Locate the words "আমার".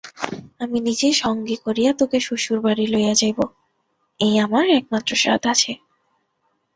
4.45-4.65